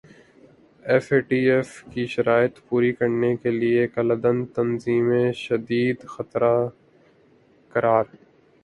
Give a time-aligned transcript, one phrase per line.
[0.85, 6.53] F A T F کی شرائط پوری کرنے کیلئے کالعدم تنظیمیںشدید خطرہ
[7.73, 8.03] قرار